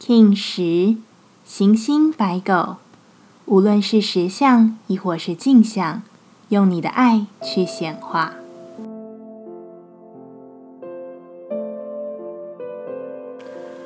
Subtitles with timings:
[0.00, 0.96] King 十
[1.44, 2.76] 行星白狗，
[3.46, 6.02] 无论是实相亦或是镜像，
[6.50, 8.32] 用你的爱去显化。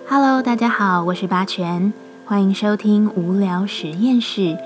[0.07, 1.93] Hello，大家好，我是八全，
[2.27, 4.59] 欢迎收听无聊实验室，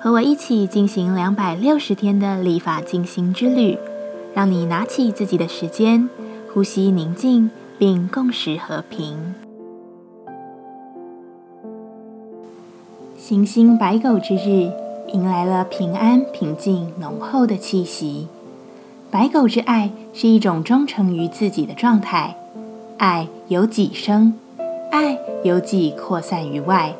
[0.00, 3.76] 和我一起进行两百六十天的立法进行之旅，
[4.32, 6.08] 让你拿起自己的时间，
[6.54, 9.41] 呼吸宁静，并共识和平。
[13.32, 14.70] 行星白狗之日，
[15.14, 18.28] 迎来了平安、平静、浓厚的气息。
[19.10, 22.36] 白狗之爱是一种忠诚于自己的状态，
[22.98, 24.34] 爱由己生。
[24.90, 26.94] 爱由己扩散于外，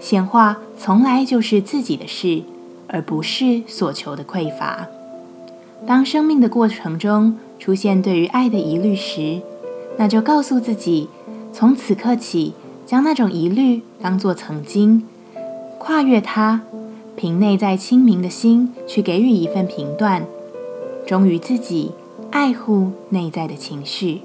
[0.00, 2.44] 显化从来就是自己的事，
[2.86, 4.86] 而不是所求的匮乏。
[5.86, 9.42] 当生命的过程中出现对于爱的疑虑时，
[9.98, 11.10] 那就告诉自己，
[11.52, 12.54] 从此刻起，
[12.86, 15.04] 将那种疑虑当作曾经，
[15.78, 16.62] 跨越它，
[17.16, 20.26] 凭内在清明的心去给予一份评断，
[21.06, 21.92] 忠于自己，
[22.30, 24.20] 爱护内在的情绪。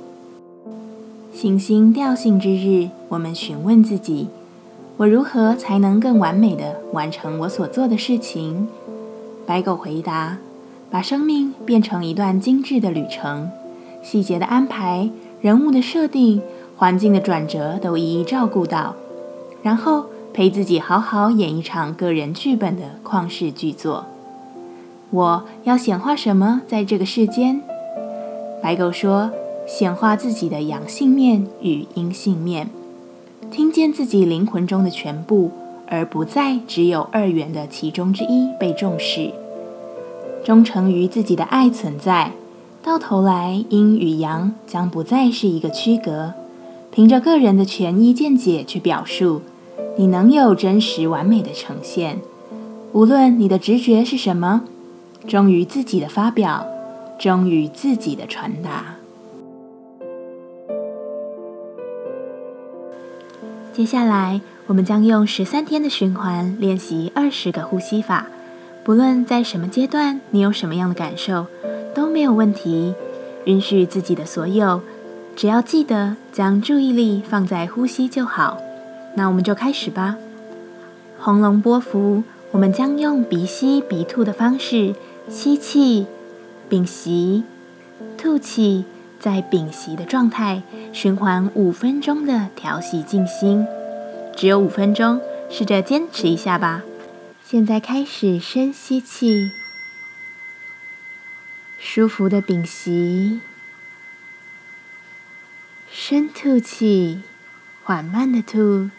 [1.31, 4.27] 行星调性之日，我们询问自己：
[4.97, 8.67] 我如何才能更完美的完成我所做的事情？
[9.45, 10.39] 白狗回答：
[10.89, 13.49] 把生命变成一段精致的旅程，
[14.01, 15.09] 细节的安排、
[15.41, 16.41] 人物的设定、
[16.75, 18.95] 环境的转折都一一照顾到，
[19.61, 24.05] 然后陪自己好好演一场个人剧本的旷世巨作。
[25.11, 27.61] 我要显化什么在这个世间？
[28.61, 29.31] 白狗说。
[29.65, 32.69] 显化自己的阳性面与阴性面，
[33.49, 35.51] 听见自己灵魂中的全部，
[35.87, 39.31] 而不再只有二元的其中之一被重视。
[40.43, 42.33] 忠诚于自己的爱存在，
[42.83, 46.33] 到头来阴与阳将不再是一个区隔。
[46.91, 49.43] 凭着个人的权益见解去表述，
[49.95, 52.19] 你能有真实完美的呈现。
[52.93, 54.63] 无论你的直觉是什么，
[55.27, 56.65] 忠于自己的发表，
[57.19, 58.95] 忠于自己的传达。
[63.71, 68.27] 接下来，我们将用十三天的循环练习二十个呼吸法。
[68.83, 71.47] 不论在什么阶段，你有什么样的感受，
[71.95, 72.93] 都没有问题。
[73.45, 74.81] 允许自己的所有，
[75.35, 78.57] 只要记得将注意力放在呼吸就好。
[79.15, 80.17] 那我们就开始吧。
[81.19, 84.95] 红龙波幅，我们将用鼻吸鼻吐的方式
[85.29, 86.07] 吸气，
[86.69, 87.43] 屏息，
[88.17, 88.85] 吐气。
[89.19, 93.65] 在屏息的状态，循环五分钟的调息静心，
[94.35, 96.83] 只有五分钟，试着坚持一下吧。
[97.41, 99.49] 现在开始深吸气，
[101.79, 103.39] 舒服的屏息，
[105.89, 107.21] 深吐气，
[107.81, 108.89] 缓慢的吐，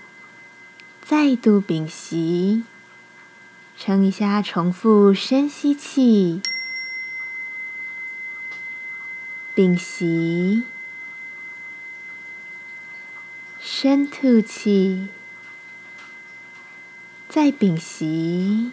[1.06, 2.65] 再度屏息，
[3.76, 6.41] 撑一下，重复深吸气。
[9.54, 10.62] 屏息，
[13.60, 15.09] 深吐气，
[17.28, 18.72] 再屏息。